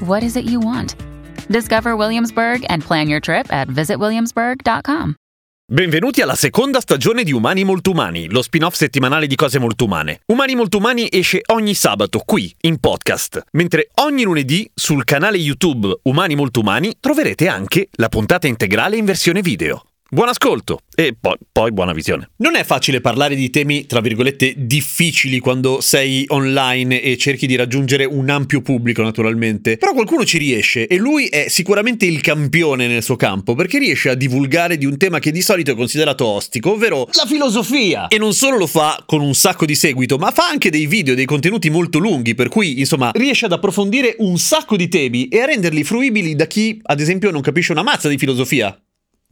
[0.00, 0.96] what is it you want?
[1.48, 5.14] Discover Williamsburg and plan your trip at visitwilliamsburg.com.
[5.72, 10.22] Benvenuti alla seconda stagione di Umani Molto Umani, lo spin-off settimanale di Cose Molto Umane.
[10.26, 16.00] Umani Molto Umani esce ogni sabato qui, in podcast, mentre ogni lunedì sul canale YouTube
[16.02, 19.89] Umani Molto Umani troverete anche la puntata integrale in versione video.
[20.12, 22.30] Buon ascolto e poi, poi, buona visione.
[22.38, 27.54] Non è facile parlare di temi, tra virgolette, difficili quando sei online e cerchi di
[27.54, 29.76] raggiungere un ampio pubblico, naturalmente.
[29.76, 34.08] Però qualcuno ci riesce e lui è sicuramente il campione nel suo campo perché riesce
[34.08, 38.08] a divulgare di un tema che di solito è considerato ostico, ovvero la filosofia.
[38.08, 41.14] E non solo lo fa con un sacco di seguito, ma fa anche dei video,
[41.14, 45.38] dei contenuti molto lunghi, per cui, insomma, riesce ad approfondire un sacco di temi e
[45.38, 48.76] a renderli fruibili da chi, ad esempio, non capisce una mazza di filosofia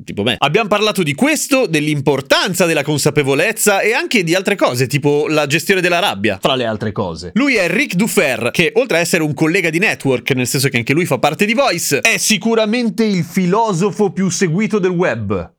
[0.05, 0.37] tipo me.
[0.39, 5.81] Abbiamo parlato di questo, dell'importanza della consapevolezza e anche di altre cose, tipo la gestione
[5.81, 7.33] della rabbia, fra le altre cose.
[7.35, 10.79] Lui è Rick Dufer, che oltre a essere un collega di network, nel senso che
[10.79, 15.53] anche lui fa parte di Voice, è sicuramente il filosofo più seguito del web.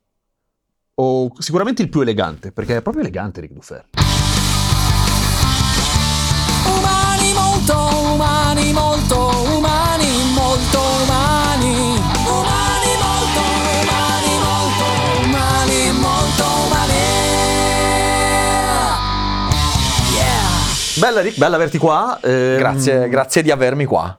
[0.95, 3.85] O sicuramente il più elegante, perché è proprio elegante Rick Dufer.
[21.09, 22.19] Bella Rick, bella averti qua.
[22.21, 24.17] ehm, Grazie, grazie di avermi qua.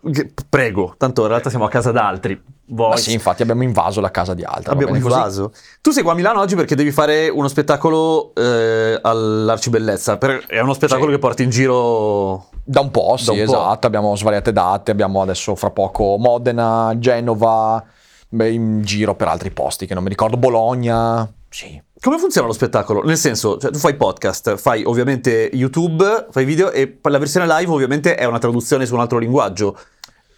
[0.49, 2.35] Prego, tanto in realtà siamo a casa d'altri.
[2.71, 3.03] Ma Voice.
[3.03, 4.71] sì, infatti abbiamo invaso la casa di altri.
[4.73, 5.15] Abbiamo bene così?
[5.17, 5.53] invaso.
[5.81, 10.19] Tu sei qua a Milano oggi perché devi fare uno spettacolo eh, all'Arcibellezza.
[10.19, 11.13] Per- è uno spettacolo Sì.
[11.15, 12.47] che porti in giro.
[12.65, 13.45] Da un po', sì, Da un po'.
[13.45, 13.87] esatto.
[13.87, 14.91] Abbiamo svariate date.
[14.91, 17.83] Abbiamo adesso fra poco Modena, Genova,
[18.29, 20.37] beh, in giro per altri posti che non mi ricordo.
[20.37, 21.29] Bologna.
[21.49, 21.81] Sì.
[22.03, 23.03] Come funziona lo spettacolo?
[23.03, 27.71] Nel senso, cioè, tu fai podcast, fai ovviamente YouTube, fai video e la versione live
[27.71, 29.79] ovviamente è una traduzione su un altro linguaggio.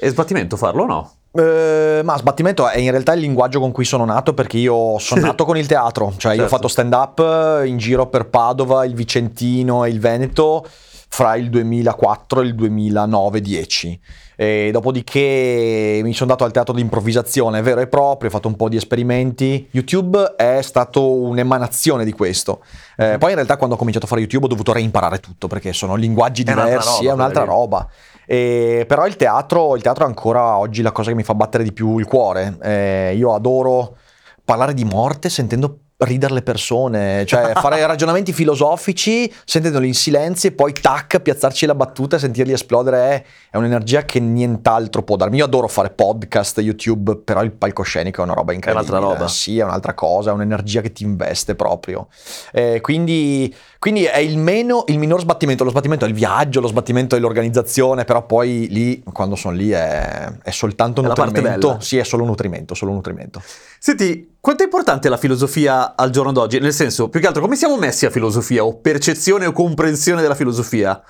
[0.03, 1.13] È sbattimento farlo o no?
[1.35, 5.21] Eh, ma sbattimento è in realtà il linguaggio con cui sono nato perché io sono
[5.21, 6.57] nato con il teatro, cioè io ho Certo.
[6.57, 10.67] fatto stand up in giro per Padova, il Vicentino e il Veneto
[11.09, 13.99] fra il 2004 e il 2009-10
[14.35, 18.57] e dopodiché mi sono dato al teatro di improvvisazione vero e proprio, ho fatto un
[18.57, 19.69] po' di esperimenti.
[19.71, 22.65] YouTube è stato un'emanazione di questo.
[22.97, 25.73] Eh, poi in realtà quando ho cominciato a fare YouTube ho dovuto reimparare tutto perché
[25.73, 27.89] sono linguaggi È un'altra diversi, roba, è un'altra roba.
[28.27, 31.65] E- però il teatro, il teatro è ancora oggi la cosa che mi fa battere
[31.65, 32.56] di più il cuore.
[32.62, 33.97] Eh, io adoro
[34.44, 40.53] parlare di morte sentendo ridere le persone, cioè fare ragionamenti filosofici sentendoli in silenzio e
[40.53, 45.39] poi tac, piazzarci la battuta e sentirli esplodere è, è un'energia che nient'altro può darmi.
[45.39, 48.91] Io adoro fare podcast, YouTube, però il palcoscenico è una roba incredibile.
[48.91, 49.29] un'altra roba.
[49.29, 52.09] Sì, è un'altra cosa, è un'energia che ti investe proprio.
[52.53, 55.65] Eh, quindi, quindi è il meno, il minor sbattimento.
[55.65, 59.71] Lo sbattimento è il viaggio, lo sbattimento è l'organizzazione, però poi lì, quando sono lì,
[59.71, 61.79] è, è soltanto È nutrimento.
[61.81, 63.43] Sì, è solo nutrimento, solo nutrimento.
[63.84, 66.60] Senti, quanto è importante la filosofia al giorno d'oggi?
[66.60, 70.37] Nel senso, più che altro, come siamo messi a filosofia o percezione o comprensione della
[70.37, 71.03] filosofia?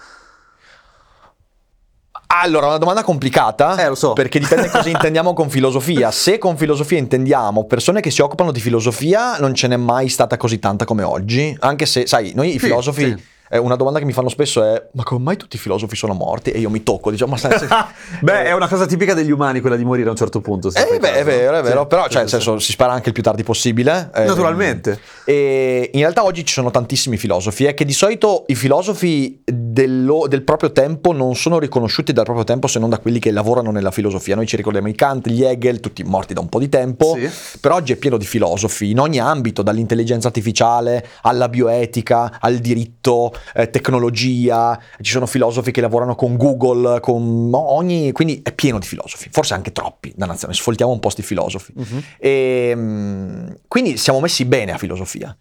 [2.28, 3.76] Allora, una domanda complicata.
[3.76, 4.14] Eh, lo so.
[4.14, 6.10] Perché dipende cosa intendiamo con filosofia.
[6.10, 10.38] Se con filosofia intendiamo persone che si occupano di filosofia, non ce n'è mai stata
[10.38, 11.54] così tanta come oggi.
[11.60, 13.04] Anche se, sai, noi i Sì, filosofi.
[13.04, 13.22] sì.
[13.52, 16.14] Eh, una domanda che mi fanno spesso è: Ma come mai tutti i filosofi sono
[16.14, 16.50] morti?
[16.50, 17.68] E io mi tocco, diciamo, ma sai, se-
[18.22, 20.68] Beh, è una cosa tipica degli umani quella di morire a un certo punto.
[20.68, 23.08] Eh, beh, è vero, è vero, Sì, però sì, cioè, nel senso, si spara anche
[23.08, 24.10] il più tardi possibile.
[24.14, 24.98] eh, Naturalmente.
[25.24, 30.26] E in realtà oggi ci sono tantissimi filosofi, è che di solito i filosofi dello-
[30.28, 33.70] del proprio tempo non sono riconosciuti dal proprio tempo se non da quelli che lavorano
[33.70, 34.34] nella filosofia.
[34.34, 37.58] Noi ci ricordiamo i Kant, gli Hegel, tutti morti da un po' di tempo, Sì.
[37.58, 43.32] però oggi è pieno di filosofi in ogni ambito, dall'intelligenza artificiale alla bioetica, al diritto,
[43.54, 48.12] eh, tecnologia, ci sono filosofi che lavorano con Google, con ogni...
[48.12, 51.72] quindi è pieno di filosofi, forse anche troppi da nazione, sfoltiamo un po' sti filosofi.
[51.74, 52.02] Mhm.
[52.18, 55.34] E, mm, quindi siamo messi bene a filosofia.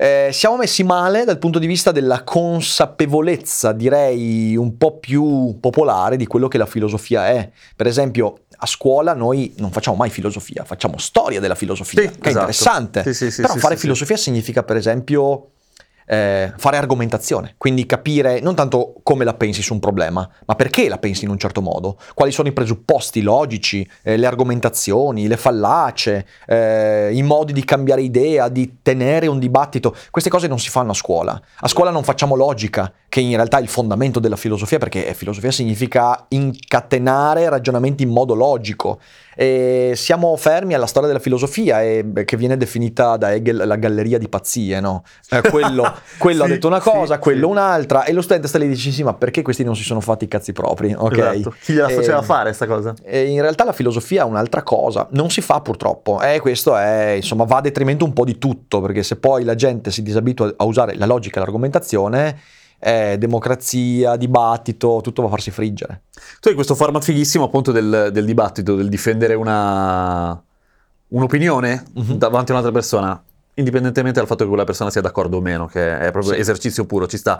[0.00, 6.16] Eh, siamo messi male dal punto di vista della consapevolezza, direi un po' più popolare
[6.16, 7.50] di quello che la filosofia è.
[7.74, 12.12] Per esempio, a scuola noi non facciamo mai filosofia, facciamo storia della filosofia, Sì, che
[12.14, 12.28] è esatto.
[12.30, 13.02] interessante.
[13.02, 15.50] Sì, sì, sì, Però fare filosofia significa, per esempio,
[16.08, 20.88] eh, fare argomentazione, quindi capire non tanto come la pensi su un problema, ma perché
[20.88, 25.36] la pensi in un certo modo, quali sono i presupposti logici, eh, le argomentazioni, le
[25.36, 29.94] fallacie, eh, i modi di cambiare idea, di tenere un dibattito.
[30.10, 31.40] Queste cose non si fanno a scuola.
[31.60, 35.50] A scuola non facciamo logica, che in realtà è il fondamento della filosofia, perché filosofia
[35.50, 39.00] significa incatenare ragionamenti in modo logico.
[39.40, 44.18] E siamo fermi alla storia della filosofia, e, che viene definita da Hegel la galleria
[44.18, 45.04] di pazzie, no?
[45.30, 47.52] Eh, quello quello Sì, ha detto una sì, cosa, quello sì.
[47.52, 50.00] un'altra, e lo studente sta lì e dice: Sì, ma perché questi non si sono
[50.00, 50.92] fatti i cazzi propri?
[50.92, 51.18] Ok.
[51.18, 51.54] Esatto.
[51.62, 52.94] Chi gliela faceva fare sta cosa?
[53.08, 57.44] in realtà la filosofia è un'altra cosa, non si fa purtroppo, e questo è, insomma,
[57.44, 60.64] va a detrimento un po' di tutto, perché se poi la gente si disabitua a
[60.64, 62.38] usare la logica e l'argomentazione,
[62.78, 66.02] eh, democrazia, dibattito, tutto va a farsi friggere.
[66.40, 70.40] Tu hai questo format fighissimo appunto del, del dibattito, del difendere una,
[71.08, 72.14] un'opinione Mhm.
[72.18, 73.20] davanti a un'altra persona,
[73.54, 76.38] indipendentemente dal fatto che quella persona sia d'accordo o meno, che è proprio Sì.
[76.40, 77.38] esercizio puro, ci sta.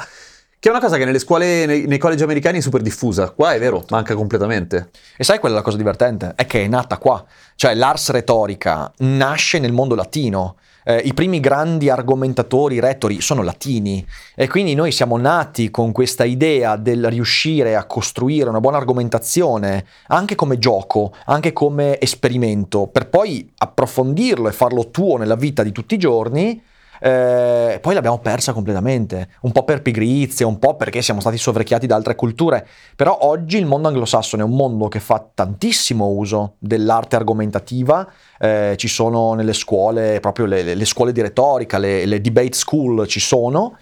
[0.61, 3.31] Che è una cosa che nelle scuole, nei, nei college americani è super diffusa.
[3.31, 4.90] Qua è vero, manca completamente.
[5.17, 6.32] E sai qual è la cosa divertente?
[6.35, 7.25] È che è nata qua,
[7.55, 10.56] cioè l'ars retorica nasce nel mondo latino.
[10.88, 14.02] Eh, I primi grandi argomentatori, retori sono latini
[14.35, 19.85] e quindi noi siamo nati con questa idea del riuscire a costruire una buona argomentazione
[20.06, 25.73] anche come gioco, anche come esperimento, per poi approfondirlo e farlo tuo nella vita di
[25.73, 26.58] tutti i giorni.
[27.00, 31.86] Eh, poi l'abbiamo persa completamente, un po' per pigrizia, un po' perché siamo stati sovrecchiati
[31.86, 32.66] da altre culture.
[32.96, 38.06] Però oggi il mondo anglosassone è un mondo che fa tantissimo uso dell'arte argomentativa.
[38.40, 43.06] eh, ci sono nelle scuole, proprio le- le scuole di retorica, le, le debate school
[43.08, 43.76] ci sono.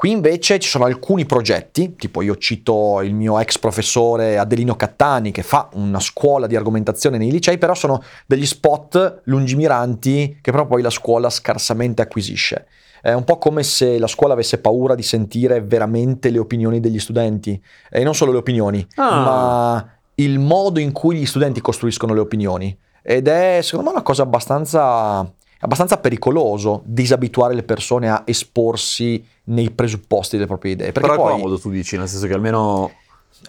[0.00, 5.30] Qui invece ci sono alcuni progetti, tipo io cito il mio ex professore Adelino Cattani
[5.30, 10.66] che fa una scuola di argomentazione nei licei, però sono degli spot lungimiranti che però
[10.66, 12.66] poi la scuola scarsamente acquisisce.
[13.02, 16.98] È un po' come se la scuola avesse paura di sentire veramente le opinioni degli
[16.98, 19.20] studenti, e non solo le opinioni, Ah.
[19.20, 22.74] ma il modo in cui gli studenti costruiscono le opinioni.
[23.02, 25.30] Ed è secondo me una cosa abbastanza,
[25.60, 30.92] abbastanza pericoloso disabituare le persone a esporsi nei presupposti delle proprie idee.
[30.92, 32.90] Perché Però è poi, comodo, tu dici, nel senso che almeno...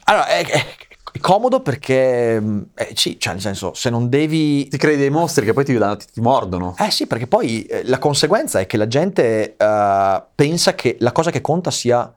[0.06, 0.66] Allora, è, è-
[1.13, 2.42] è comodo perché,
[2.74, 5.78] eh, sì, cioè nel senso, se non devi Ti crei dei mostri che poi ti,
[5.78, 6.74] ti- ti mordono.
[6.80, 11.12] eh sì, perché poi eh, la conseguenza è che la gente eh, pensa che la
[11.12, 12.13] cosa che conta sia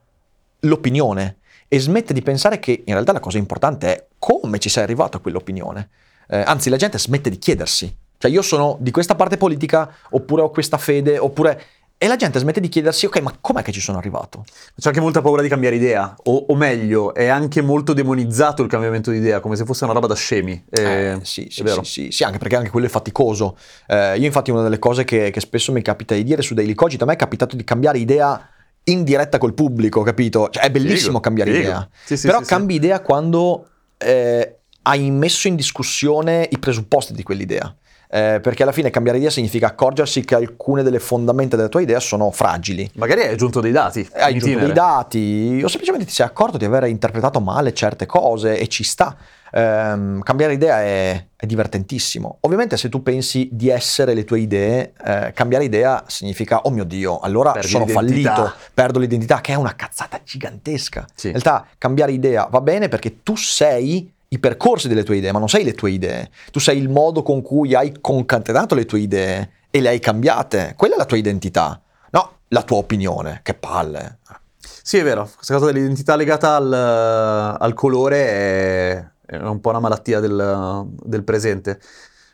[0.61, 4.85] l'opinione e smette di pensare che in realtà la cosa importante è come ci sei
[4.85, 5.89] arrivato a quell'opinione.
[6.29, 7.93] Eh, anzi, la gente smette di chiedersi.
[8.19, 11.63] Cioè, io sono di questa parte politica, oppure ho questa fede, oppure...
[11.97, 14.45] E la gente smette di chiedersi, ok, ma com'è che ci sono arrivato?
[14.79, 18.69] C'è anche molta paura di cambiare idea, o, o meglio, è anche molto demonizzato il
[18.69, 20.65] cambiamento di idea, come se fosse una roba da scemi.
[20.71, 23.57] Eh, Eh, sì, sì, sì, sì, sì, anche perché anche quello è faticoso.
[23.87, 26.75] Eh, io infatti una delle cose che, che spesso mi capita di dire su Daily
[26.75, 28.51] Cogito, a me è capitato di cambiare idea
[28.85, 30.51] in diretta col pubblico, capito?
[30.51, 31.63] Cioè, è bellissimo Figo, cambiare figo.
[31.63, 31.89] idea.
[32.05, 32.47] Sì, sì, Però sì.
[32.47, 37.75] cambi idea quando eh, hai messo in discussione i presupposti di quell'idea.
[38.15, 41.99] Eh, perché alla fine cambiare idea significa accorgersi che alcune delle fondamenta della tua idea
[41.99, 42.89] sono fragili.
[42.95, 44.09] Magari hai aggiunto dei dati.
[44.13, 44.67] Hai in aggiunto itinere.
[44.67, 48.85] dei dati, o semplicemente ti sei accorto di aver interpretato male certe cose e ci
[48.85, 49.17] sta.
[49.51, 52.39] Ehm, cambiare idea è, è divertentissimo.
[52.43, 56.85] Ovviamente, se tu pensi di essere le tue idee, eh, cambiare idea significa, oh mio
[56.85, 58.35] Dio, allora Perdi sono l'identità.
[58.35, 61.05] fallito, perdo l'identità, che è una cazzata gigantesca.
[61.13, 61.27] Sì.
[61.29, 65.39] In realtà, cambiare idea va bene perché tu sei i percorsi delle tue idee, ma
[65.39, 66.31] non sei le tue idee.
[66.51, 70.75] Tu sei il modo con cui hai concatenato le tue idee e le hai cambiate.
[70.77, 73.41] Quella è la tua identità, no la tua opinione.
[73.43, 74.19] Che palle.
[74.59, 79.81] Sì, è vero, questa cosa dell'identità legata al, al colore è, è un po' una
[79.81, 81.81] malattia del, del presente.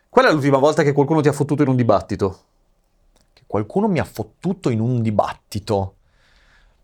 [0.08, 2.38] Qual è l'ultima volta che qualcuno ti ha fottuto in un dibattito?
[3.32, 5.96] Che qualcuno mi ha fottuto in un dibattito.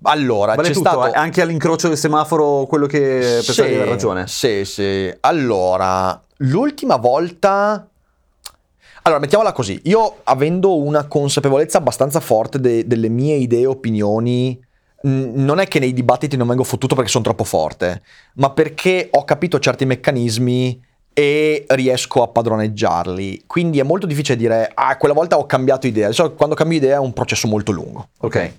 [0.02, 1.06] Allora, Vale c'è tutto, stato...
[1.06, 4.26] eh, anche all'incrocio del semaforo quello che di aver ragione.
[4.26, 5.12] Sì, sì.
[5.20, 7.88] Allora, l'ultima volta...
[9.02, 9.80] Allora, mettiamola così.
[9.84, 14.60] Io, avendo una consapevolezza abbastanza forte de- delle mie idee e opinioni,
[15.02, 18.02] mh, non è che nei dibattiti non vengo fottuto perché sono troppo forte,
[18.34, 23.44] ma perché ho capito certi meccanismi e riesco a padroneggiarli.
[23.46, 26.06] Quindi è molto difficile dire, ah, quella volta ho cambiato idea.
[26.06, 28.08] Adesso, quando cambio idea è un processo molto lungo.
[28.18, 28.52] Ok.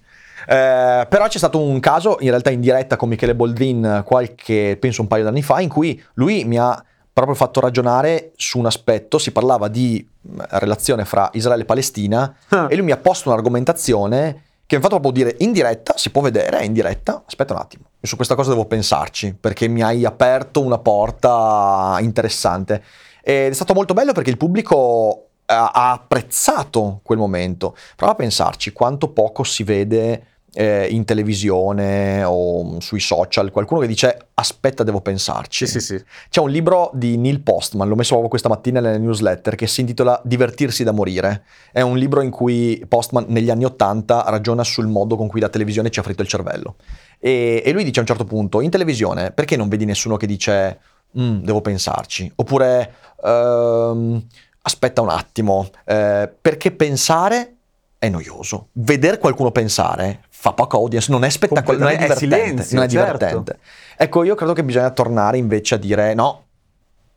[0.49, 5.01] Eh, però c'è stato un caso, in realtà in diretta con Michele Boldrin, qualche, penso
[5.01, 9.17] un paio d'anni fa, in cui lui mi ha proprio fatto ragionare su un aspetto,
[9.17, 12.67] si parlava di mh, relazione fra Israele e Palestina, Ah.
[12.69, 16.11] e lui mi ha posto un'argomentazione che mi ha fatto proprio dire in diretta, si
[16.11, 19.67] può vedere, è in diretta, aspetta un attimo, io su questa cosa devo pensarci, perché
[19.67, 22.83] mi hai aperto una porta interessante.
[23.21, 27.75] Ed è stato molto bello perché il pubblico ha apprezzato quel momento.
[27.95, 30.23] Prova a pensarci quanto poco si vede
[30.59, 35.67] eh, in televisione o sui social, qualcuno che dice aspetta devo pensarci.
[35.67, 36.03] Sì, sì, sì.
[36.31, 39.81] C'è un libro di Neil Postman, l'ho messo proprio questa mattina nelle newsletter, che si
[39.81, 41.43] intitola Divertirsi da morire.
[41.71, 45.49] È un libro in cui Postman negli anni Ottanta ragiona sul modo con cui la
[45.49, 46.77] televisione ci ha fritto il cervello.
[47.19, 50.25] E, e lui dice a un certo punto, in televisione, perché non vedi nessuno che
[50.25, 50.79] dice
[51.19, 52.31] "Mm, devo pensarci?
[52.33, 54.25] Oppure ehm,
[54.63, 57.51] aspetta un attimo, eh, perché pensare
[57.99, 58.67] è noioso.
[58.73, 62.35] Vedere qualcuno pensare fa poca audience, non è spettacolare, non è divertente.
[62.35, 63.17] silenzio, non è certo.
[63.17, 63.59] divertente.
[63.97, 66.45] Ecco, io credo che bisogna tornare invece a dire no,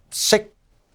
[0.08, 0.52] se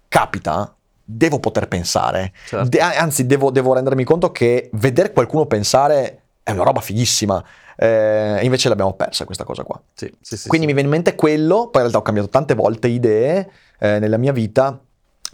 [0.08, 2.32] capita, devo poter pensare.
[2.46, 2.68] Certo.
[2.68, 7.42] De- anzi, devo, devo rendermi conto che vedere qualcuno pensare è una roba fighissima.
[7.78, 9.80] Eh, invece l'abbiamo persa questa cosa qua.
[9.94, 12.54] Sì, sì, sì, Quindi mi viene in mente quello, poi in realtà ho cambiato tante
[12.54, 14.78] volte idee eh, nella mia vita,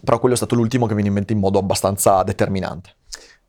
[0.03, 2.95] però quello è stato l'ultimo che mi viene in mente in modo abbastanza determinante.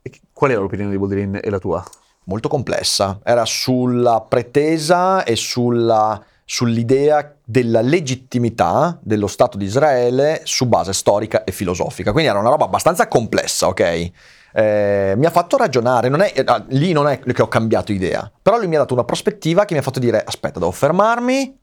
[0.01, 1.83] E Qual è l'opinione di Baudelaire e la tua?
[2.25, 10.65] Molto complessa, era sulla pretesa e sulla- sull'idea della legittimità dello Stato di Israele su
[10.67, 12.11] base storica e filosofica.
[12.11, 14.11] Quindi era una roba abbastanza complessa, ok?
[14.53, 18.31] Eh, mi ha fatto ragionare, non è- eh, lì non è che ho cambiato idea,
[18.41, 21.57] però lui mi ha dato una prospettiva che mi ha fatto dire aspetta, devo fermarmi,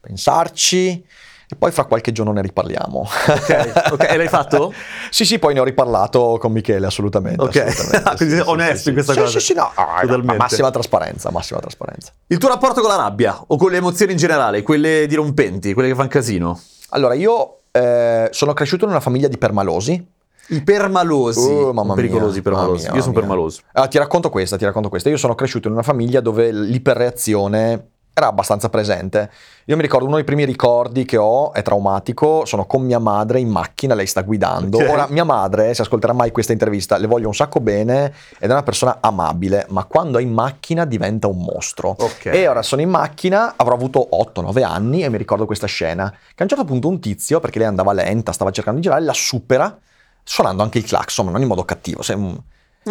[0.00, 1.04] pensarci
[1.50, 2.98] e poi fra qualche giorno ne riparliamo.
[3.00, 4.72] Ok, ok, e l'hai fatto?
[5.08, 7.42] sì, sì, poi ne ho riparlato con Michele, assolutamente.
[7.42, 7.56] Ok.
[7.56, 9.38] assolutamente, Quindi sei onesto in questa sì, cosa.
[9.38, 10.36] Sì, sì, no, ah, Totalmente.
[10.36, 12.12] massima trasparenza, massima trasparenza.
[12.26, 15.88] Il tuo rapporto con la rabbia o con le emozioni in generale, quelle dirompenti, quelle
[15.88, 16.60] che fanno casino?
[16.90, 20.06] Allora, io eh, sono cresciuto in una famiglia di permalosi.
[20.50, 21.50] I permalosi.
[21.50, 22.84] Oh, mamma mia, pericolosi i permalosi.
[22.84, 23.20] mamma mia, Io sono mia.
[23.20, 23.60] permaloso.
[23.72, 25.08] Allora, ti racconto questa, ti racconto questa.
[25.08, 27.88] Io sono cresciuto in una famiglia dove l'iperreazione
[28.18, 29.30] era abbastanza presente.
[29.64, 33.40] Io mi ricordo, uno dei primi ricordi che ho è traumatico, sono con mia madre
[33.40, 34.78] in macchina, lei sta guidando.
[34.78, 34.88] Ok.
[34.88, 38.52] Ora, mia madre, se ascolterà mai questa intervista, le voglio un sacco bene ed è
[38.52, 41.96] una persona amabile, ma quando è in macchina diventa un mostro.
[41.98, 42.26] Ok.
[42.26, 46.34] E ora sono in macchina, avrò avuto 8-9 anni e mi ricordo questa scena, che
[46.38, 49.12] a un certo punto un tizio, perché lei andava lenta, stava cercando di girare, la
[49.14, 49.76] supera,
[50.22, 52.02] suonando anche il clacson, ma non in modo cattivo.
[52.02, 52.40] se- Un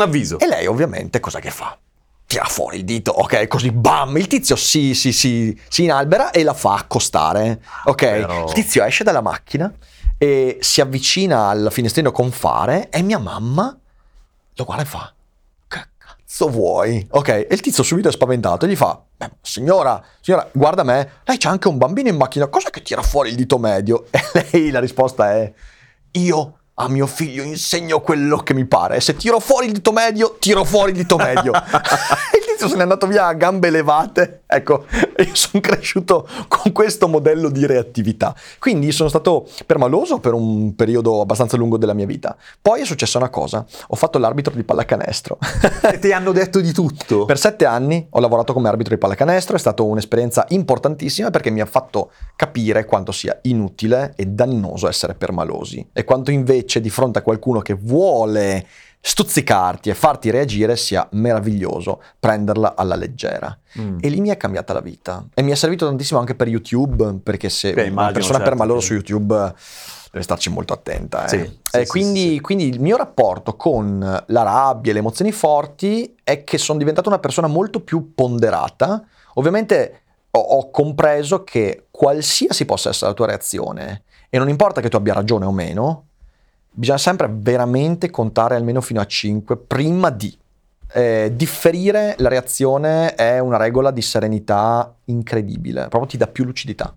[0.01, 0.38] avviso.
[0.39, 1.75] e lei ovviamente cosa che fa?
[2.27, 3.48] Tira fuori il dito, ok?
[3.48, 7.96] Così bam, il tizio si, si, si, si inalbera e la fa accostare, ok?
[8.05, 9.74] Però- Il tizio esce dalla macchina
[10.17, 13.77] e si avvicina al finestrino con fare e mia mamma
[14.55, 15.13] lo guarda e fa,
[15.69, 17.07] che cazzo vuoi?
[17.12, 21.12] Ok, e il tizio subito è spaventato e gli fa, "Beh, signora, signora, guarda me,
[21.24, 24.07] lei c'ha anche un bambino in macchina, cosa che tira fuori il dito medio?
[24.12, 25.53] E lei la risposta è,
[26.12, 29.00] io a mio figlio insegno quello che mi pare.
[29.00, 31.51] Se tiro fuori il dito medio, tiro fuori il dito medio.
[32.57, 34.41] tizio se n'è andato via a gambe levate.
[34.47, 34.85] Ecco,
[35.23, 38.35] io sono cresciuto con questo modello di reattività.
[38.57, 42.35] Quindi sono stato permaloso per un periodo abbastanza lungo della mia vita.
[42.59, 43.63] Poi è successa una cosa.
[43.89, 45.37] Ho fatto l'arbitro di pallacanestro.
[45.91, 47.25] E ti hanno detto di tutto.
[47.27, 51.61] Per sette anni ho lavorato come arbitro di pallacanestro, è stata un'esperienza importantissima perché mi
[51.61, 57.19] ha fatto capire quanto sia inutile e dannoso essere permalosi e quanto invece di fronte
[57.19, 58.65] a qualcuno che vuole
[58.99, 63.57] stuzzicarti e farti reagire sia meraviglioso prenderla alla leggera.
[63.79, 63.97] Mm.
[64.01, 67.19] E lì mi è cambiata la vita e mi è servito tantissimo anche per YouTube
[67.23, 68.85] perché se Beh, una immagino, persona certo, permalosa sì.
[68.87, 69.53] su YouTube
[70.11, 71.25] deve starci molto attenta.
[71.25, 71.29] eh.
[71.29, 72.39] Sì, Eh, sì, quindi, sì, sì.
[72.41, 77.07] quindi il mio rapporto con la rabbia e le emozioni forti è che sono diventato
[77.09, 79.03] una persona molto più ponderata.
[79.35, 80.01] Ovviamente
[80.31, 84.97] ho, ho compreso che qualsiasi possa essere la tua reazione, e non importa che tu
[84.97, 86.06] abbia ragione o meno,
[86.71, 90.36] bisogna sempre veramente contare almeno fino a 5 prima di.
[90.93, 96.95] Eh, differire la reazione è una regola di serenità incredibile, proprio ti dà più lucidità.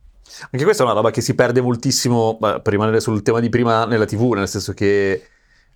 [0.51, 3.49] Anche questa è una roba che si perde moltissimo, beh, per rimanere sul tema di
[3.49, 5.23] prima, nella TV, nel senso che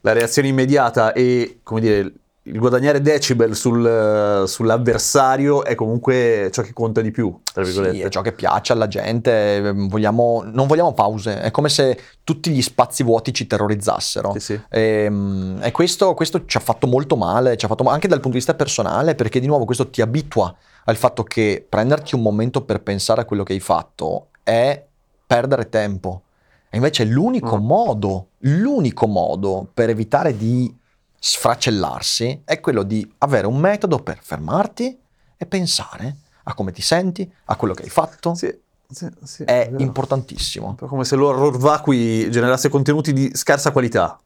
[0.00, 2.12] la reazione immediata e, come dire,
[2.46, 7.96] il guadagnare decibel sul- sull'avversario è comunque ciò che conta di più, tra virgolette.
[7.96, 11.98] Sì, è ciò che piace alla gente, ehm, vogliamo- non vogliamo pause, è come se
[12.22, 14.32] tutti gli spazi vuoti ci terrorizzassero.
[14.32, 14.60] Sì, sì.
[14.68, 18.32] Ehm, E, questo, questo ci ha fatto molto male, ci ha fatto anche dal punto
[18.36, 22.62] di vista personale, perché di nuovo questo ti abitua al fatto che prenderti un momento
[22.62, 24.84] per pensare a quello che hai fatto è
[25.26, 26.20] perdere tempo.
[26.68, 27.64] E invece l'unico Mm.
[27.64, 30.74] modo, l'unico modo per evitare di
[31.26, 34.98] sfracellarsi è quello di avere un metodo per fermarti
[35.38, 38.34] e pensare a come ti senti, a quello che hai fatto.
[38.34, 38.54] Sì,
[38.90, 39.82] sì, sì, È vero.
[39.82, 40.74] importantissimo.
[40.74, 44.20] Po' come se l'horror vacui generasse contenuti di scarsa qualità.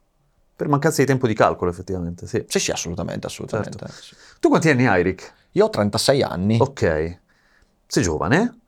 [0.57, 2.45] Per mancanza di tempo di calcolo, effettivamente, sì.
[2.49, 3.79] Sì, sì, assolutamente, assolutamente.
[3.79, 4.17] Certo.
[4.41, 5.33] Tu quanti anni hai, Rick?
[5.53, 6.59] Io ho 36 anni.
[6.61, 7.19] Ok.
[7.87, 8.59] Sei giovane?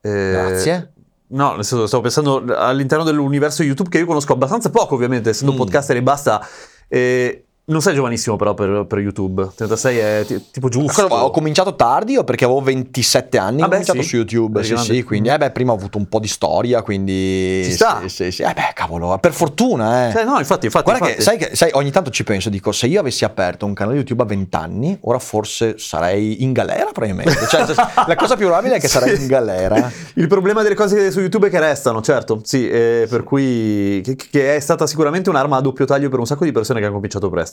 [0.00, 0.92] Eh, Grazie.
[1.26, 5.52] No, nel senso, stavo pensando all'interno dell'universo YouTube che io conosco abbastanza poco, ovviamente, essendo
[5.52, 5.56] Mm.
[5.58, 6.46] podcaster e basta.
[6.88, 11.06] Eh, Non sei giovanissimo però per, per YouTube, 36 è ti- tipo giusto.
[11.08, 14.08] Cosa- ho cominciato tardi o perché avevo 27 anni, ho Ah, beh, cominciato sì.
[14.08, 17.62] su YouTube, sì, sì, quindi eh beh, prima ho avuto un po' di storia, quindi
[17.64, 18.00] Ci sta.
[18.02, 18.42] Sì, sì, sì.
[18.42, 20.12] Eh beh, cavolo, per fortuna, eh.
[20.12, 21.14] Cioè, no, infatti, infatti, Guarda infatti.
[21.16, 23.96] che, sai che sai, ogni tanto ci penso, dico, se io avessi aperto un canale
[23.96, 27.46] YouTube a 20 anni, ora forse sarei in galera probabilmente.
[27.48, 27.64] Cioè,
[28.06, 29.22] la cosa più probabile è che sarei Sì.
[29.22, 29.90] in galera.
[30.16, 34.16] Il problema delle cose su YouTube è che restano, certo, sì, eh, per cui che,
[34.16, 36.96] che è stata sicuramente un'arma a doppio taglio per un sacco di persone che hanno
[36.96, 37.52] cominciato presto.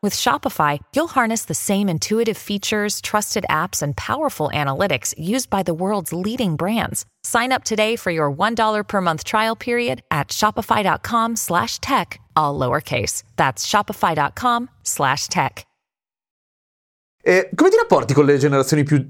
[0.00, 5.64] With Shopify, you'll harness the same intuitive features, trusted apps, and powerful analytics used by
[5.64, 7.04] the world's leading brands.
[7.24, 12.56] Sign up today for your $1 per month trial period at shopify.com slash tech, all
[12.56, 13.24] lowercase.
[13.34, 15.64] That's shopify.com slash tech.
[17.20, 19.04] E come ti rapporti con le generazioni più,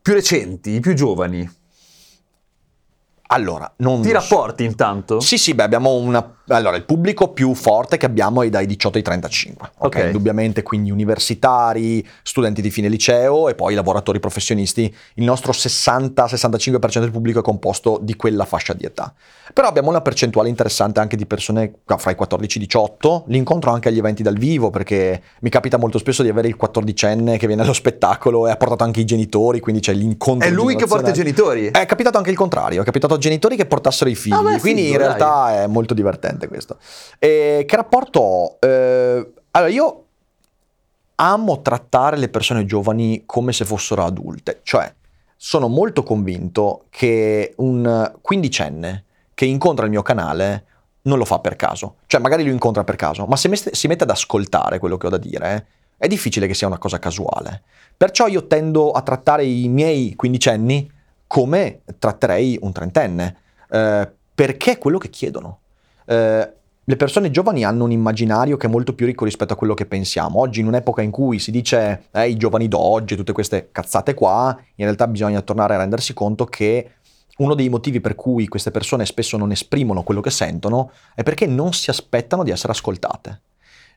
[0.00, 1.50] più recenti, i più giovani?
[3.32, 5.20] Allora, non Ti rapporti intanto?
[5.20, 6.36] Sì, sì, beh, abbiamo una...
[6.54, 9.96] Allora, il pubblico più forte che abbiamo è dai 18 ai 35, ok?
[9.96, 10.04] Ok.
[10.06, 14.92] Indubbiamente, quindi universitari, studenti di fine liceo e poi lavoratori professionisti.
[15.14, 19.12] Il nostro 60-65% del pubblico è composto di quella fascia di età.
[19.52, 23.24] Però abbiamo una percentuale interessante anche di persone fra i 14 e i 18.
[23.28, 26.56] Li incontro anche agli eventi dal vivo perché mi capita molto spesso di avere il
[26.60, 30.50] 14enne che viene allo spettacolo e ha portato anche i genitori, quindi c'è l'incontro È
[30.50, 31.66] lui che porta i genitori?
[31.66, 34.60] È capitato anche il contrario, è capitato a genitori che portassero i figli, Ah, beh,
[34.60, 35.06] quindi figo, in dai.
[35.06, 36.78] realtà è molto divertente questo.
[37.18, 38.56] E che rapporto ho?
[38.60, 40.04] Eh, allora, io
[41.16, 44.92] amo trattare le persone giovani come se fossero adulte, cioè
[45.36, 49.04] sono molto convinto che un quindicenne
[49.34, 50.64] che incontra il mio canale
[51.02, 53.86] non lo fa per caso, cioè magari lo incontra per caso, ma se mette- si
[53.86, 55.66] mette ad ascoltare quello che ho da dire,
[55.96, 57.62] è difficile che sia una cosa casuale.
[57.96, 60.90] Perciò io tendo a trattare i miei quindicenni
[61.26, 63.36] come tratterei un trentenne,
[63.70, 65.58] eh, perché è quello che chiedono.
[66.10, 66.52] Eh,
[66.82, 69.86] le persone giovani hanno un immaginario che è molto più ricco rispetto a quello che
[69.86, 70.40] pensiamo.
[70.40, 74.58] Oggi, in un'epoca in cui si dice eh, i giovani d'oggi, tutte queste cazzate qua,
[74.74, 76.94] in realtà bisogna tornare a rendersi conto che
[77.36, 81.46] uno dei motivi per cui queste persone spesso non esprimono quello che sentono è perché
[81.46, 83.42] non si aspettano di essere ascoltate.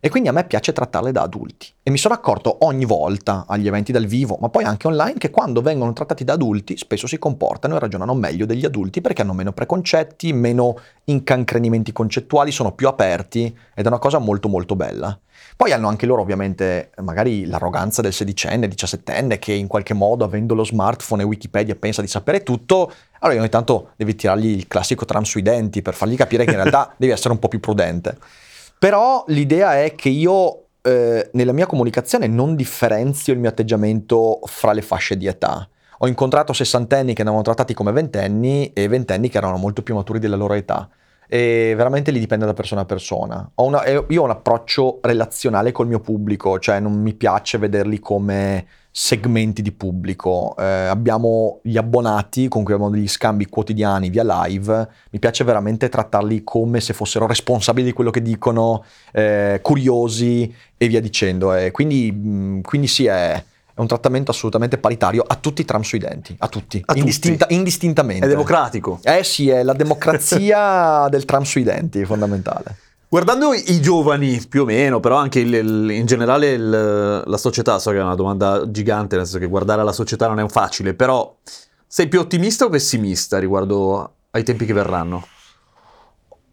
[0.06, 1.72] E quindi a me piace trattarle da adulti.
[1.82, 5.30] E mi sono accorto ogni volta agli eventi dal vivo, ma poi anche online, che
[5.30, 9.32] quando vengono trattati da adulti spesso si comportano e ragionano meglio degli adulti perché hanno
[9.32, 15.18] meno preconcetti, meno incancrenimenti concettuali, sono più aperti ed è una cosa molto molto bella.
[15.56, 20.54] Poi hanno anche loro ovviamente magari l'arroganza del sedicenne, diciassettenne che in qualche modo avendo
[20.54, 25.06] lo smartphone e Wikipedia pensa di sapere tutto, allora ogni tanto devi tirargli il classico
[25.06, 28.18] tram sui denti per fargli capire che in realtà devi essere un po' più prudente.
[28.84, 34.74] Però l'idea è che io eh, nella mia comunicazione non differenzio il mio atteggiamento fra
[34.74, 35.66] le fasce di età.
[36.00, 40.20] Ho incontrato sessantenni che andavano trattati come ventenni e ventenni che erano molto più maturi
[40.20, 40.90] della loro età.
[41.30, 43.50] E veramente lì dipende da persona a persona.
[43.56, 47.58] Ho una- eh, io ho un approccio relazionale col mio pubblico, cioè non mi piace
[47.58, 50.56] vederli come segmenti di pubblico.
[50.56, 54.88] Eh, abbiamo gli abbonati con cui abbiamo degli scambi quotidiani via live.
[55.10, 60.88] Mi piace veramente trattarli come se fossero responsabili di quello che dicono, eh, curiosi e
[60.88, 61.56] via dicendo.
[61.56, 65.82] E quindi, mh, quindi sì, è, è un trattamento assolutamente paritario a tutti i tram
[65.82, 67.00] sui denti, a tutti, A tutti.
[67.00, 68.28] indistinta- indistintamente.
[68.28, 69.00] È democratico.
[69.02, 72.76] Eh sì, è la democrazia del tram sui denti, fondamentale.
[73.14, 77.78] Guardando i giovani, più o meno, però anche il- il- in generale il- la società,
[77.78, 80.96] so che è una domanda gigante, nel senso che guardare la società non è facile,
[80.96, 81.32] però
[81.86, 85.28] sei più ottimista o pessimista riguardo ai tempi che verranno?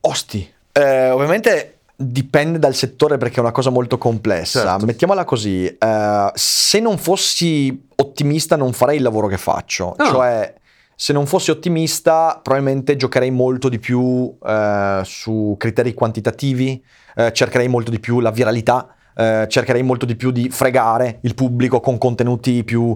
[0.00, 0.52] Osti.
[0.72, 4.62] Eh, ovviamente dipende dal settore perché è una cosa molto complessa.
[4.62, 4.84] Certo.
[4.84, 9.94] Mettiamola così, eh, se non fossi ottimista non farei il lavoro che faccio.
[9.96, 10.04] Ah.
[10.10, 10.54] Cioè,
[11.02, 16.84] se non fossi ottimista probabilmente giocherei molto di più eh, su criteri quantitativi,
[17.16, 21.34] eh, cercherei molto di più la viralità, eh, cercherei molto di più di fregare il
[21.34, 22.94] pubblico con contenuti più...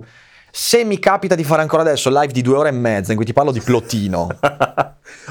[0.50, 3.24] Se mi capita di fare ancora adesso live di due ore e mezza in cui
[3.24, 4.28] ti parlo di plottino,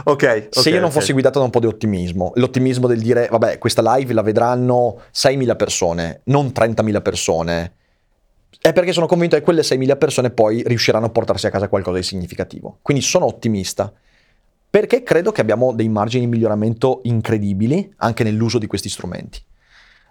[0.06, 0.48] ok.
[0.50, 3.84] se io non fossi guidato da un po' di ottimismo, l'ottimismo del dire, vabbè, questa
[3.96, 7.74] live la vedranno 6.000 persone, non 30.000 persone,
[8.66, 11.98] è perché sono convinto che quelle 6.000 persone poi riusciranno a portarsi a casa qualcosa
[11.98, 12.78] di significativo.
[12.82, 13.92] Quindi sono ottimista,
[14.70, 19.44] perché credo che abbiamo dei margini di miglioramento incredibili anche nell'uso di questi strumenti.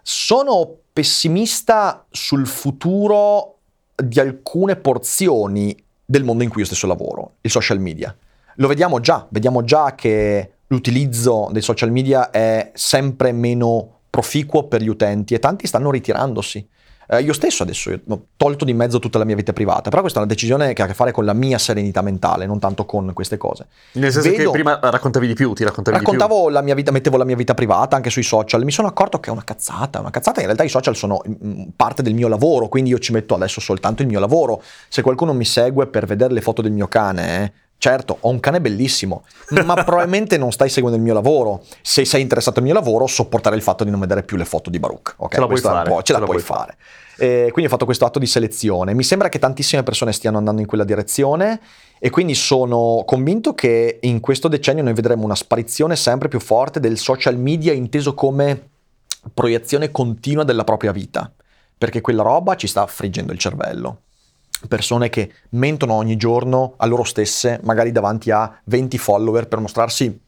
[0.03, 3.57] Sono pessimista sul futuro
[3.95, 8.15] di alcune porzioni del mondo in cui io stesso lavoro, il social media.
[8.57, 14.83] Lo vediamo già, vediamo già che l'utilizzo dei social media è sempre meno proficuo per
[14.83, 16.69] gli utenti e tanti stanno ritirandosi.
[17.07, 20.01] Eh, io stesso adesso io ho tolto di mezzo tutta la mia vita privata, però
[20.01, 22.59] questa è una decisione che ha a che fare con la mia serenità mentale, non
[22.59, 23.67] tanto con queste cose.
[23.93, 26.91] Nel senso Vedo- che prima raccontavi di più, ti raccontavi di Raccontavo la mia vita,
[26.91, 28.63] mettevo la mia vita privata anche sui social.
[28.63, 29.99] Mi sono accorto che è una cazzata.
[29.99, 30.39] Una cazzata.
[30.39, 33.59] In realtà i social sono mm, parte del mio lavoro, quindi io ci metto adesso
[33.59, 34.61] soltanto il mio lavoro.
[34.87, 37.51] Se qualcuno mi segue per vedere le foto del mio cane, eh,
[37.83, 39.25] certo, ho un cane bellissimo,
[39.65, 41.65] ma probabilmente non stai seguendo il mio lavoro.
[41.81, 44.69] Se sei interessato al mio lavoro, sopportare il fatto di non vedere più le foto
[44.69, 45.15] di Baruch.
[45.17, 45.33] ok?
[45.33, 46.77] Ce la puoi fare, po'- Ce la, ce la puoi puoi fare.
[47.17, 48.93] Eh, quindi ho fatto questo atto di selezione.
[48.93, 51.59] Mi sembra che tantissime persone stiano andando in quella direzione
[51.99, 56.79] e quindi sono convinto che in questo decennio noi vedremo una sparizione sempre più forte
[56.79, 58.69] del social media inteso come
[59.33, 61.29] proiezione continua della propria vita,
[61.77, 64.03] perché quella roba ci sta friggendo il cervello.
[64.67, 70.19] Persone che mentono ogni giorno a loro stesse, magari davanti a 20 follower per mostrarsi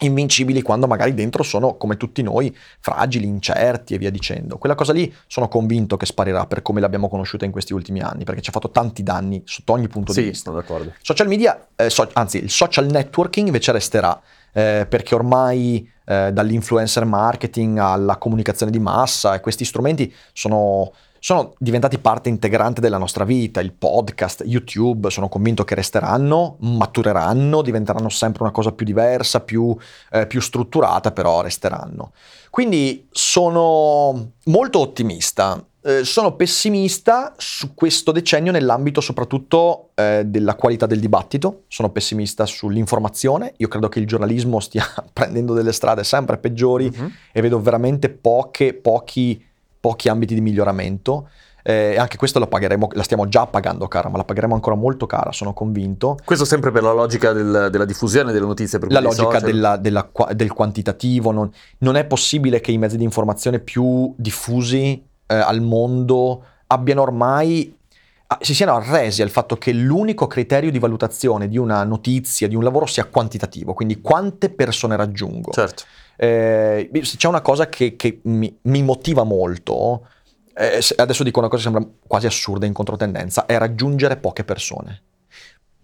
[0.00, 4.58] invincibili quando magari dentro sono come tutti noi fragili, incerti e via dicendo.
[4.58, 8.24] Quella cosa lì sono convinto che sparirà per come l'abbiamo conosciuta in questi ultimi anni,
[8.24, 10.50] perché ci ha fatto tanti danni sotto ogni punto di Sì, vista.
[10.50, 10.92] sono d'accordo.
[11.00, 14.20] Social media, eh, so- anzi il social networking invece resterà,
[14.52, 20.92] eh, perché ormai eh, dall'influencer marketing alla comunicazione di massa e questi strumenti sono,
[21.24, 27.62] sono diventati parte integrante della nostra vita, il podcast, YouTube, sono convinto che resteranno, matureranno,
[27.62, 29.74] diventeranno sempre una cosa più diversa, più,
[30.12, 32.12] eh, più strutturata, però resteranno.
[32.50, 35.64] Quindi sono molto ottimista.
[35.80, 42.44] Eh, sono pessimista su questo decennio nell'ambito soprattutto eh, della qualità del dibattito, sono pessimista
[42.44, 47.12] sull'informazione, io credo che il giornalismo stia prendendo delle strade sempre peggiori Mhm.
[47.32, 49.42] e vedo veramente poche, pochi,
[49.84, 51.28] pochi ambiti di miglioramento.
[51.62, 54.76] Eh, E anche questo lo pagheremo, la stiamo già pagando cara, ma la pagheremo ancora
[54.76, 56.16] molto cara, sono convinto.
[56.24, 58.78] Questo sempre per la logica del- della diffusione delle notizie.
[58.78, 63.04] Per La logica della- della del quantitativo, non, non è possibile che i mezzi di
[63.04, 67.74] informazione più diffusi eh, al mondo abbiano ormai
[68.26, 72.54] ah, si siano arresi al fatto che l'unico criterio di valutazione di una notizia, di
[72.56, 75.50] un lavoro sia quantitativo, quindi quante persone raggiungo.
[75.52, 75.82] Certo.
[76.16, 80.06] Eh, c'è una cosa che, che mi, mi motiva molto,
[80.56, 85.02] eh, adesso dico una cosa che sembra quasi assurda in controtendenza, è raggiungere poche persone.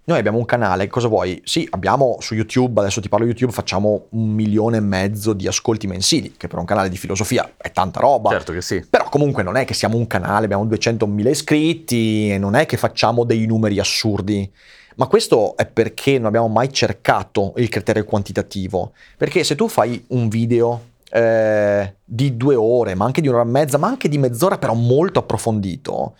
[0.02, 1.40] Noi abbiamo un canale, cosa vuoi?
[1.44, 5.46] Sì, abbiamo su YouTube, adesso ti parlo di YouTube, facciamo un milione e mezzo di
[5.46, 8.30] ascolti mensili, che per un canale di filosofia è tanta roba.
[8.30, 8.84] Certo che sì.
[8.90, 12.76] Però comunque non è che siamo un canale, abbiamo 200.000 iscritti e non è che
[12.76, 14.50] facciamo dei numeri assurdi.
[15.00, 18.92] Ma questo è perché non abbiamo mai cercato il criterio quantitativo.
[19.16, 23.46] Perché se tu fai un video eh, di due ore, ma anche di un'ora e
[23.46, 26.16] mezza, ma anche di mezz'ora però molto approfondito,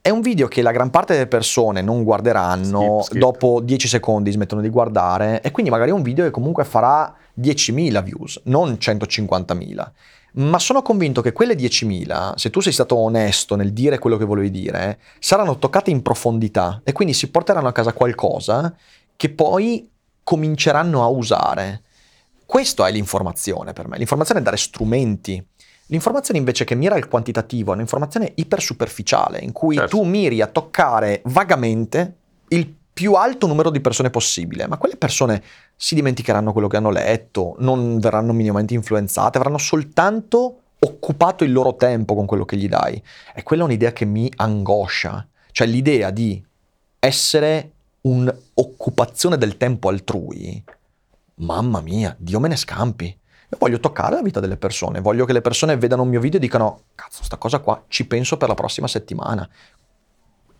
[0.00, 3.18] è un video che la gran parte delle persone non guarderanno, Skip, skip.
[3.18, 7.12] dopo 10 secondi smettono di guardare e quindi magari è un video che comunque farà
[7.36, 9.90] 10.000 views, non 150.000.
[10.34, 14.24] Ma sono convinto che quelle 10.000, se tu sei stato onesto nel dire quello che
[14.24, 18.74] volevi dire, saranno toccate in profondità e quindi si porteranno a casa qualcosa
[19.16, 19.88] che poi
[20.22, 21.82] cominceranno a usare.
[22.46, 23.98] Questo è l'informazione per me.
[23.98, 25.44] L'informazione è dare strumenti.
[25.86, 29.96] L'informazione invece che mira al quantitativo è un'informazione ipersuperficiale in cui Certo.
[29.96, 32.16] tu miri a toccare vagamente
[32.48, 35.42] il più alto numero di persone possibile, ma quelle persone
[35.82, 41.76] si dimenticheranno quello che hanno letto, non verranno minimamente influenzate, avranno soltanto occupato il loro
[41.76, 43.02] tempo con quello che gli dai.
[43.34, 46.44] E quella è un'idea che mi angoscia, cioè l'idea di
[46.98, 50.62] essere un'occupazione del tempo altrui.
[51.36, 53.06] Mamma mia, Dio me ne scampi.
[53.06, 56.38] Io voglio toccare la vita delle persone, voglio che le persone vedano un mio video
[56.38, 59.48] e dicano, cazzo, sta cosa qua ci penso per la prossima settimana.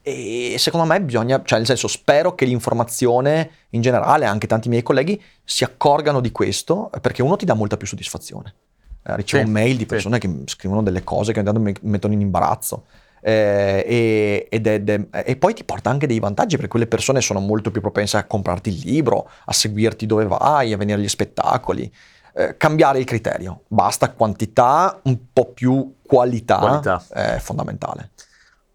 [0.03, 4.83] E secondo me bisogna, cioè nel senso spero che l'informazione in generale, anche tanti miei
[4.83, 8.55] colleghi, si accorgano di questo perché uno ti dà molta più soddisfazione.
[9.05, 9.87] Eh, ricevo Sì, mail di sì.
[9.87, 12.85] persone che mi scrivono delle cose che mi mettono in imbarazzo.
[13.23, 17.71] Eh, e, è- e poi ti porta anche dei vantaggi perché quelle persone sono molto
[17.71, 21.93] più propense a comprarti il libro, a seguirti dove vai, a venire agli spettacoli.
[22.33, 27.05] Eh, cambiare il criterio, basta quantità, un po' più qualità, Qualità.
[27.13, 28.11] è fondamentale.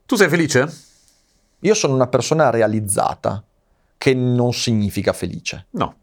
[0.05, 0.93] Tu sei felice?
[1.65, 3.43] Io sono una persona realizzata,
[3.97, 5.65] che non significa felice.
[5.71, 5.95] No.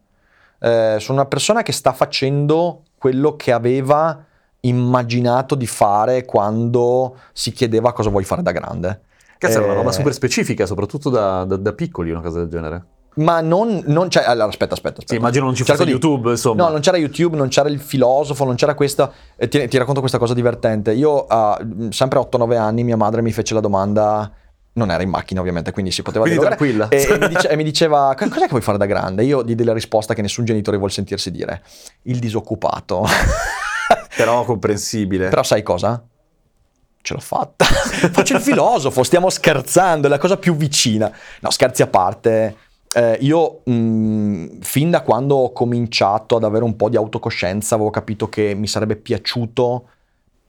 [0.59, 4.25] Eh, sono una persona che sta facendo quello che aveva
[4.61, 9.01] immaginato di fare quando si chiedeva cosa vuoi fare da grande.
[9.37, 12.49] Cazzo, è una Eh, roba super specifica, soprattutto da, da- da piccoli, una cosa del
[12.49, 12.85] genere.
[13.15, 14.23] Ma non, non c'è.
[14.25, 14.95] Allora, aspetta, aspetta.
[14.99, 15.13] aspetta.
[15.13, 16.63] Sì, immagino non ci Cerco fosse YouTube, insomma.
[16.63, 19.13] No, non c'era YouTube, non c'era il filosofo, non c'era questo.
[19.35, 20.93] E ti, ti racconto questa cosa divertente.
[20.93, 21.57] Io, a
[21.89, 24.31] sempre a 8-9 anni, mia madre mi fece la domanda.
[24.75, 26.87] Non era in macchina, ovviamente, quindi si poteva Quindi tranquilla.
[26.89, 29.23] E, e mi dice- e mi diceva: "Co- Cos'è che vuoi fare da grande?
[29.23, 31.61] Io diedi la risposta che nessun genitore vuol sentirsi dire:
[32.03, 33.05] Il disoccupato.
[34.15, 35.29] Però comprensibile.
[35.29, 36.03] Però sai cosa?
[37.01, 37.65] Ce l'ho fatta.
[38.11, 41.11] Faccio il filosofo, stiamo scherzando, è la cosa più vicina.
[41.41, 42.55] No, scherzi a parte.
[42.93, 47.89] eh, io mh, fin da quando ho cominciato ad avere un po' di autocoscienza avevo
[47.89, 49.87] capito che mi sarebbe piaciuto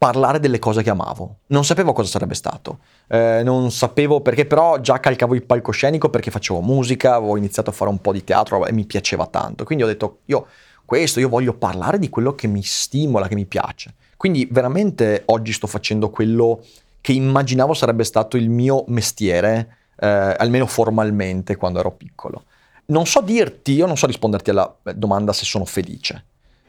[0.05, 1.37] parlare delle cose che amavo.
[1.47, 6.31] Non sapevo cosa sarebbe stato, eh, non sapevo perché però già calcavo il palcoscenico perché
[6.31, 9.65] facevo musica, avevo iniziato a fare un po' di teatro e mi piaceva tanto.
[9.65, 10.47] Quindi ho detto, io
[10.85, 13.95] questo, io voglio parlare di quello che mi stimola, che mi piace.
[14.19, 16.63] Quindi veramente oggi sto facendo quello
[17.01, 22.45] che immaginavo sarebbe stato il mio mestiere, eh, almeno formalmente quando ero piccolo.
[22.87, 26.25] Non so dirti, io non so risponderti alla domanda se sono felice.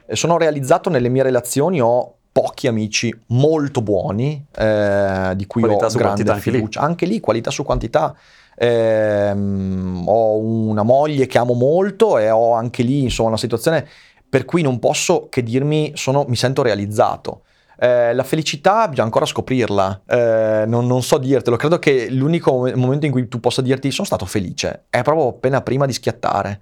[0.06, 5.86] Eh, Sono realizzato nelle mie relazioni, ho pochi amici molto buoni, eh, di cui Qualità
[5.86, 6.58] ho grande quantità anche lì.
[6.58, 6.82] fiducia.
[6.82, 8.13] Anche lì, qualità su quantità.
[8.58, 13.88] Ehm, ho una moglie che amo molto e ho anche lì, insomma, una situazione
[14.28, 17.43] per cui non posso che dirmi sono, mi sento realizzato.
[17.80, 22.74] Eh, la felicità bisogna ancora scoprirla, Eh, non, non so dirtelo, credo che l'unico mom-
[22.76, 26.62] momento in cui tu possa dirti sono stato felice è proprio appena prima di schiattare.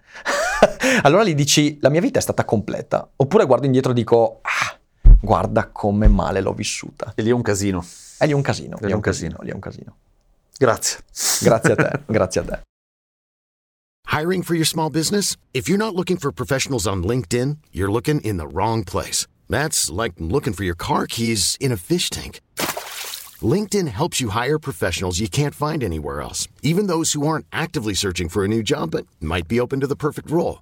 [1.03, 4.62] allora lì dici la mia vita è stata completa, oppure guardo indietro e dico ah,
[5.23, 7.13] guarda come male l'ho vissuta.
[7.15, 7.83] E lì è un casino.
[8.17, 9.95] È lì un casino, È lì è un un casino, lì è un casino.
[10.57, 10.99] Grazie.
[11.41, 12.59] Grazie a te, grazie a te.
[14.07, 15.37] Hiring for your small business?
[15.53, 19.25] If you're not looking for professionals on LinkedIn, you're looking in the wrong place.
[19.49, 22.41] That's like looking for your car keys in a fish tank.
[23.41, 27.95] LinkedIn helps you hire professionals you can't find anywhere else, even those who aren't actively
[27.95, 30.61] searching for a new job but might be open to the perfect role.